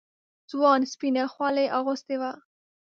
[0.51, 2.31] ځوان سپينه خولۍ اغوستې وه.